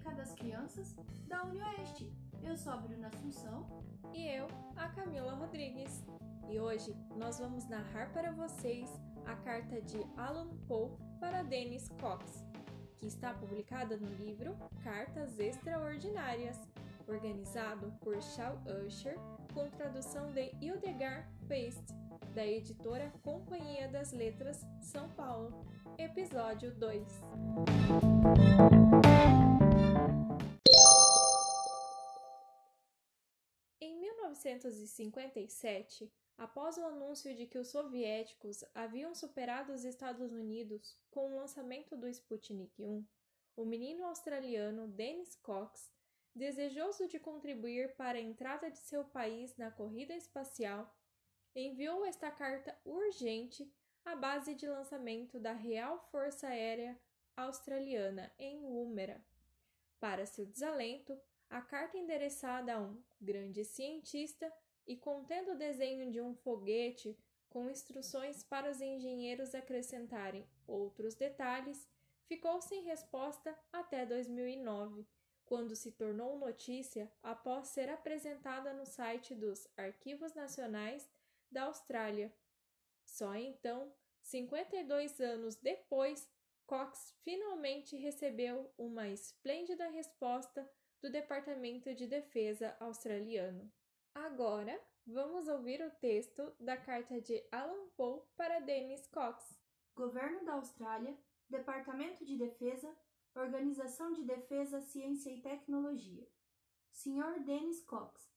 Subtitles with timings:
[0.00, 0.96] Acadêmica das Crianças
[1.28, 2.10] da UniOeste.
[2.42, 3.66] Eu sou a Bruna Assunção.
[4.12, 4.46] E eu,
[4.76, 6.04] a Camila Rodrigues.
[6.48, 8.90] E hoje nós vamos narrar para vocês
[9.26, 10.90] a carta de Alan Poe
[11.20, 12.44] para Dennis Cox,
[12.98, 16.58] que está publicada no livro Cartas Extraordinárias,
[17.06, 19.16] organizado por Shaw Usher,
[19.54, 21.84] com tradução de Hildegard Feist,
[22.34, 25.66] da editora Companhia das Letras, São Paulo.
[25.98, 28.89] Episódio 2
[34.50, 41.36] 1957, após o anúncio de que os soviéticos haviam superado os Estados Unidos com o
[41.36, 43.06] lançamento do Sputnik 1,
[43.56, 45.92] o menino australiano Dennis Cox,
[46.34, 50.92] desejoso de contribuir para a entrada de seu país na corrida espacial,
[51.54, 53.72] enviou esta carta urgente
[54.04, 56.98] à base de lançamento da Real Força Aérea
[57.36, 59.24] Australiana em Woomera.
[59.98, 64.50] Para seu desalento, a carta endereçada a um grande cientista
[64.86, 71.88] e contendo o desenho de um foguete com instruções para os engenheiros acrescentarem outros detalhes,
[72.26, 75.04] ficou sem resposta até 2009,
[75.44, 81.10] quando se tornou notícia após ser apresentada no site dos Arquivos Nacionais
[81.50, 82.32] da Austrália.
[83.04, 86.30] Só então, 52 anos depois,
[86.66, 90.70] Cox finalmente recebeu uma esplêndida resposta
[91.02, 93.72] do Departamento de Defesa australiano.
[94.14, 99.58] Agora, vamos ouvir o texto da carta de Alan Poe para Dennis Cox.
[99.94, 101.16] Governo da Austrália,
[101.48, 102.94] Departamento de Defesa,
[103.34, 106.28] Organização de Defesa, Ciência e Tecnologia.
[106.92, 107.40] Sr.
[107.44, 108.28] Dennis Cox,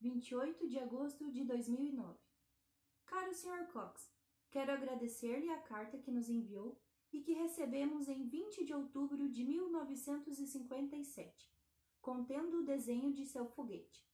[0.00, 2.18] 28 de agosto de 2009.
[3.06, 3.66] Caro Sr.
[3.72, 4.12] Cox,
[4.50, 6.78] quero agradecer-lhe a carta que nos enviou
[7.12, 11.52] e que recebemos em 20 de outubro de 1957,
[12.02, 14.04] contendo o desenho de seu foguete.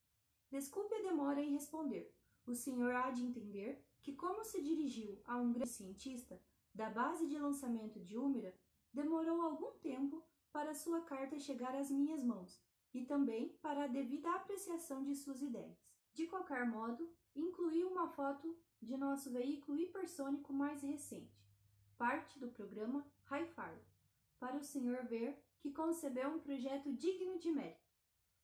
[0.51, 2.15] Desculpe a demora em responder.
[2.47, 6.41] O senhor há de entender que, como se dirigiu a um grande cientista
[6.75, 8.55] da base de lançamento de Úmera,
[8.93, 10.23] demorou algum tempo
[10.53, 12.63] para sua carta chegar às minhas mãos
[12.95, 15.79] e também para a devida apreciação de suas ideias.
[16.15, 21.43] De qualquer modo, incluí uma foto de nosso veículo hipersônico mais recente,
[21.97, 23.85] parte do programa Hi-Fire,
[24.39, 27.89] para o senhor ver que concebeu um projeto digno de mérito.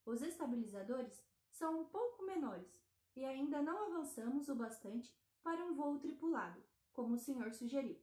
[0.04, 2.78] Os estabilizadores são um pouco menores
[3.16, 6.62] e ainda não avançamos o bastante para um voo tripulado,
[6.92, 7.98] como o senhor sugeriu.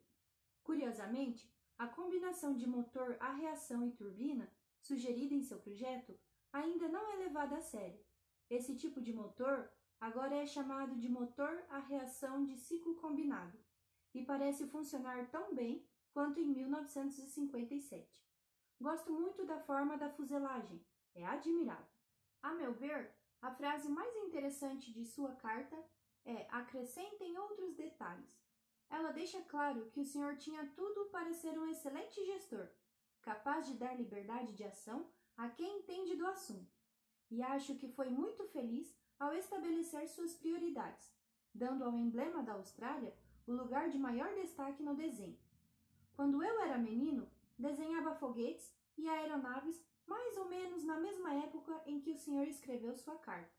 [0.64, 6.18] Curiosamente, a combinação de motor a reação e turbina, sugerida em seu projeto,
[6.54, 8.00] ainda não é levada a sério.
[8.50, 9.70] Esse tipo de motor
[10.00, 13.58] agora é chamado de motor a reação de ciclo combinado
[14.14, 18.08] e parece funcionar tão bem quanto em 1957.
[18.80, 20.84] Gosto muito da forma da fuselagem,
[21.14, 21.86] é admirável.
[22.42, 25.78] A meu ver, a frase mais interessante de sua carta
[26.26, 28.42] é acrescentem outros detalhes.
[28.90, 32.68] Ela deixa claro que o senhor tinha tudo para ser um excelente gestor,
[33.22, 36.72] capaz de dar liberdade de ação a quem entende do assunto.
[37.30, 41.14] E acho que foi muito feliz ao estabelecer suas prioridades,
[41.54, 43.16] dando ao emblema da Austrália
[43.48, 45.40] o lugar de maior destaque no desenho.
[46.22, 47.28] Quando eu era menino,
[47.58, 52.96] desenhava foguetes e aeronaves mais ou menos na mesma época em que o senhor escreveu
[52.96, 53.52] sua carta.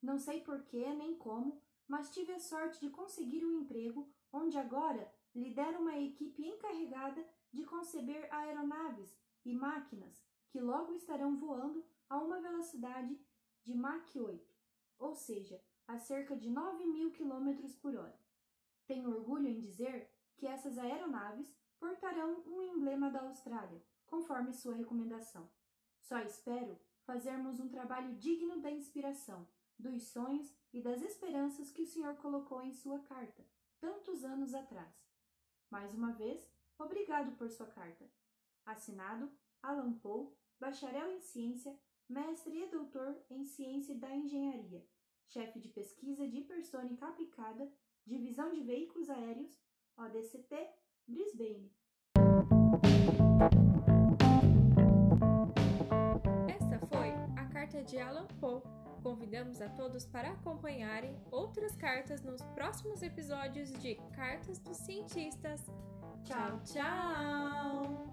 [0.00, 5.12] Não sei porquê nem como, mas tive a sorte de conseguir um emprego onde agora
[5.34, 9.12] lidero uma equipe encarregada de conceber aeronaves
[9.44, 13.18] e máquinas que logo estarão voando a uma velocidade
[13.64, 14.54] de Mach 8,
[14.96, 17.50] ou seja, a cerca de 9 mil km
[17.82, 18.20] por hora.
[18.86, 25.50] Tenho orgulho em dizer que essas aeronaves portarão um emblema da Austrália, conforme sua recomendação.
[25.98, 29.48] Só espero fazermos um trabalho digno da inspiração,
[29.78, 33.42] dos sonhos e das esperanças que o Senhor colocou em sua carta,
[33.80, 34.94] tantos anos atrás.
[35.70, 36.46] Mais uma vez,
[36.78, 38.04] obrigado por sua carta.
[38.66, 39.32] Assinado
[39.62, 40.28] Alan Poe,
[40.58, 41.76] bacharel em ciência,
[42.08, 44.86] mestre e doutor em ciência da engenharia,
[45.26, 47.72] chefe de pesquisa de hipersônica aplicada,
[48.06, 49.58] divisão de veículos aéreos,
[49.96, 50.54] ODCT,
[51.08, 51.70] Brisbane.
[56.48, 58.62] Esta foi a carta de Alan Poe.
[59.02, 65.66] Convidamos a todos para acompanharem outras cartas nos próximos episódios de Cartas dos Cientistas.
[66.24, 68.10] Tchau, tchau!